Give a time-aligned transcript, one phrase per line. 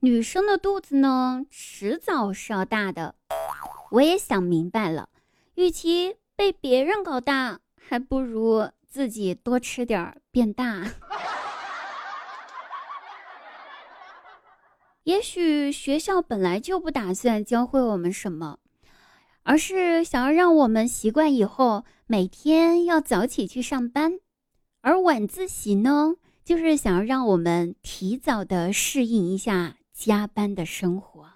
[0.00, 3.14] 女生的肚子呢，迟早是要大的。
[3.90, 5.08] 我也想明白了，
[5.54, 10.84] 与其被别人搞大，还不如自己多吃点变大。
[15.04, 18.58] 也许学校本来就不打算教会我们什么，
[19.44, 24.18] 而是想要让我们习惯以后每天要早起去上班，
[24.82, 31.26] 而晚自习呢，就是想要让我们提早的适应一下加班的生活。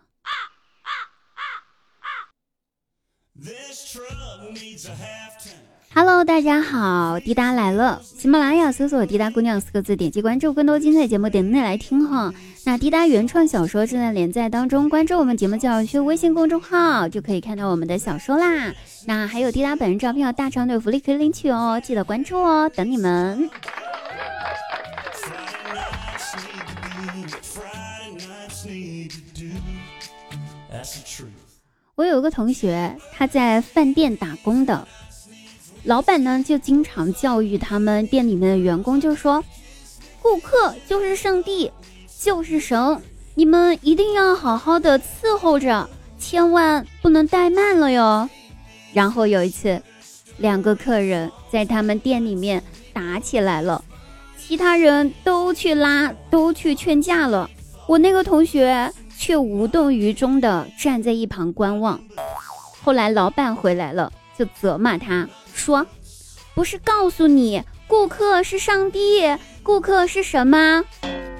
[5.95, 8.00] Hello，大家好，滴答来了。
[8.02, 12.33] 喜马拉雅搜索“滴答姑娘”四个字，点击关注，更多精彩节目点内来听哈。
[12.64, 18.72] 那滴答原创小说正在连载当中，关注我们节目教学微信公众号就可以看到我们的小说啦。
[19.06, 23.50] 那还有滴答本人照片和大长腿福利可以领取哦，记得关注哦，等你们。
[31.95, 34.86] 我有个同学，他在饭店打工的。
[35.84, 39.42] 老板呢，就经常教育他们店里面的员工，就说
[40.20, 41.70] ：“顾客就是上帝，
[42.19, 43.00] 就是神，
[43.34, 45.88] 你们一定要好好的伺候着，
[46.19, 48.28] 千万不能怠慢了哟。”
[48.92, 49.81] 然后有一次，
[50.36, 53.83] 两个客人在他们店里面打起来了，
[54.36, 57.48] 其他人都去拉，都去劝架了，
[57.91, 62.00] 我那个同学却无动于衷的站在一旁观望。
[62.84, 65.28] 后来老板回来了，就责骂他。
[65.52, 65.84] 说，
[66.55, 70.84] 不是告诉你，顾客是上帝，顾客是什么？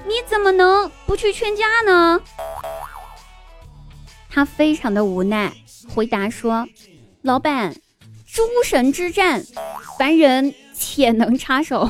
[0.05, 2.19] 你怎么能不去劝架呢？
[4.29, 5.53] 他非常的无奈，
[5.87, 6.67] 回答说
[7.23, 7.73] ：“老板，
[8.27, 9.41] 诸神之战，
[9.97, 11.89] 凡人且能插手，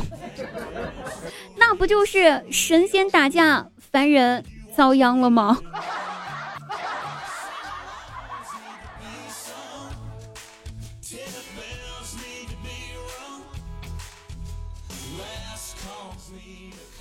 [1.57, 4.43] 那不就是神仙打架，凡人
[4.75, 5.59] 遭殃了吗？”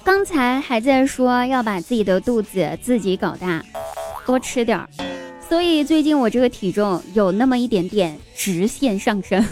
[0.02, 3.64] 刚才还在说要把自己的肚子自己搞大，
[4.26, 4.88] 多吃点儿，
[5.48, 9.46] 所以最近我这个体重有那么一点点直线上升，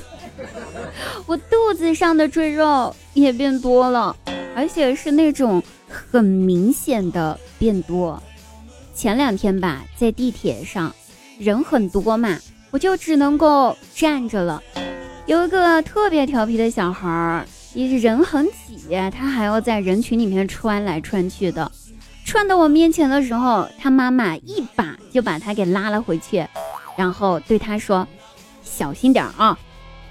[1.26, 4.16] 我肚子上的赘肉也变多了，
[4.56, 5.62] 而且是那种
[6.10, 8.22] 很明显的变多。
[8.94, 10.94] 前两天吧，在地铁上，
[11.38, 12.38] 人很多嘛，
[12.70, 14.62] 我就只能够站着了。
[15.26, 17.46] 有一个特别调皮的小孩儿。
[17.74, 18.80] 人很挤，
[19.12, 21.70] 他还要在人群里面穿来穿去的。
[22.24, 26.44] 穿到我面前的时候，他妈妈一把就把他给拉了回去，
[26.96, 28.08] 然后对他说
[28.64, 29.56] ：“小心点啊，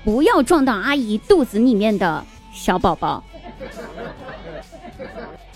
[0.06, 3.22] 不要撞到阿姨肚子里面的小宝宝。”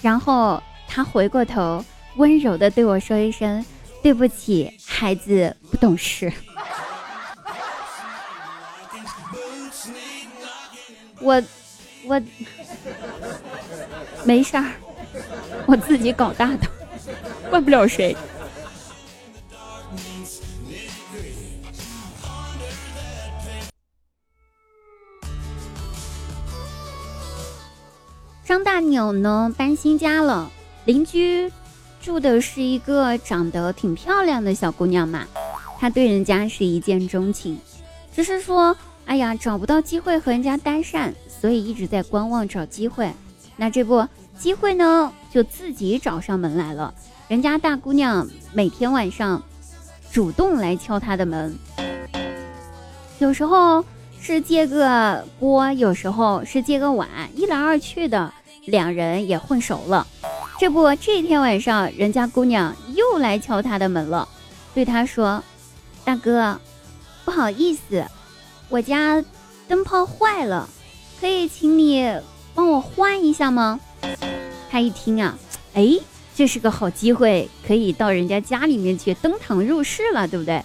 [0.01, 0.61] 然后
[0.93, 1.85] 他回过头，
[2.17, 3.65] 温柔的对我说一声
[4.03, 6.31] ：“对不起，孩子不懂事。
[11.21, 11.41] ”我。
[12.03, 12.19] 我
[14.25, 14.71] 没事儿，
[15.67, 16.67] 我自己搞大的，
[17.51, 18.17] 怪不了谁。
[28.43, 30.51] 张大鸟呢搬新家了，
[30.85, 31.51] 邻居
[32.01, 35.27] 住的是一个长得挺漂亮的小姑娘嘛，
[35.79, 37.59] 她对人家是一见钟情，
[38.15, 38.75] 只是说，
[39.05, 41.11] 哎呀，找不到机会和人家搭讪。
[41.41, 43.11] 所以一直在观望找机会，
[43.57, 46.93] 那这不机会呢，就自己找上门来了。
[47.27, 49.41] 人家大姑娘每天晚上
[50.11, 51.57] 主动来敲他的门，
[53.17, 53.83] 有时候
[54.19, 58.31] 是借个锅，有时候是借个碗，一来二去的，
[58.65, 60.05] 两人也混熟了。
[60.61, 64.29] 这不这天晚上，人家姑娘又来敲他的门了，
[64.75, 65.43] 对他说
[66.05, 66.55] ：“大哥，
[67.25, 68.05] 不好意思，
[68.69, 69.25] 我家
[69.67, 70.69] 灯泡坏了。”
[71.19, 72.15] 可以请你
[72.53, 73.79] 帮我换一下吗？
[74.69, 75.35] 他一听啊，
[75.73, 75.97] 哎，
[76.35, 80.61] 这是个好机会，可以到人家家里面去登堂入室了，对不对？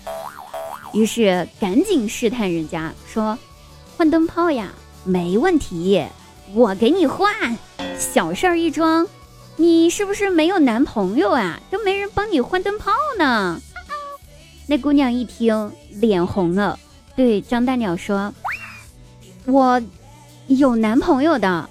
[0.92, 3.38] 于是赶紧试探人家说
[3.96, 6.04] ：“换灯泡呀，没问题，
[6.52, 7.56] 我给你换，
[7.98, 9.08] 小事儿一桩。
[9.56, 11.60] 你是不是没有男朋友啊？
[11.70, 13.60] 都没人帮你换灯泡呢？”
[14.68, 16.78] 那姑娘一听，脸红了，
[17.14, 18.32] 对张大鸟说
[19.46, 19.82] ：“我。”
[20.48, 21.68] 有男朋友的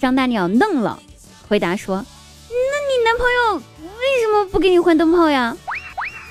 [0.00, 1.00] 张大鸟愣了，
[1.46, 1.98] 回答说
[2.50, 2.54] ：“那
[2.88, 3.62] 你男朋友
[4.00, 5.56] 为什么不给你换灯泡呀？”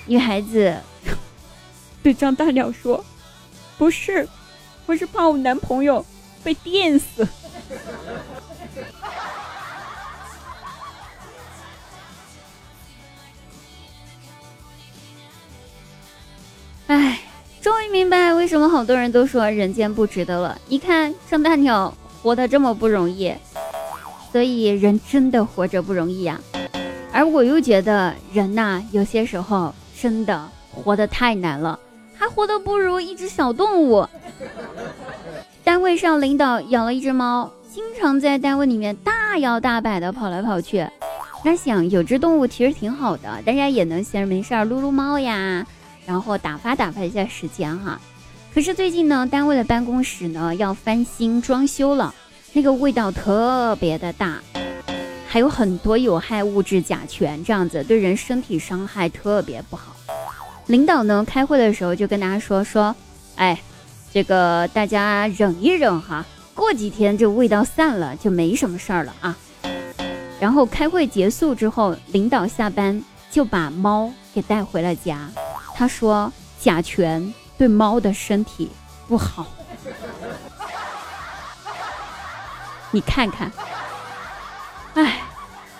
[0.05, 0.75] 女孩子
[2.03, 3.05] 对张大鸟说
[3.79, 4.27] ：“不是，
[4.85, 6.05] 我是怕我男朋友
[6.43, 7.25] 被电死。”
[17.95, 20.59] 明白为什么好多人都说人间不值得了。
[20.67, 23.33] 你看圣诞鸟活得这么不容易，
[24.33, 26.37] 所以人真的活着不容易呀。
[27.13, 31.79] 而我又觉得人呐，有些时候真的活得太难了，
[32.17, 34.05] 还活得不如一只小动物。
[35.63, 40.85] 单位上领导养了一只猫，经常在单位里面大摇大摆的跑来跑去。
[41.45, 45.65] 他想有只动物其实挺好的，大家也能闲着没事儿撸撸猫呀，
[46.05, 47.99] 然后打发打发一下时间哈。
[48.53, 52.13] 可是最近呢，单位的办公室呢要翻新装修了，
[52.53, 54.39] 那个味道特别的大，
[55.27, 59.95] 还有很多有害物质甲醛，这样子对人身体伤害特别不好。
[60.67, 62.95] 领导呢开会的时候就跟大家说说，
[63.35, 63.59] 哎。
[64.13, 69.37] 这个大家忍一忍哈，过几天这味道散了就没什么事儿了啊。
[70.39, 75.29] 然后开会结束之后，领导下班就把猫给带回了家。
[75.75, 78.71] 他说甲醛对猫的身体
[79.07, 79.47] 不好。
[82.91, 83.51] 你看看，
[84.93, 85.21] 哎，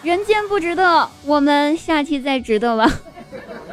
[0.03, 2.92] 人间不值得，我们下期再值得吧。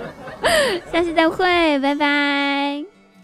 [0.93, 2.52] 下期再会，拜拜。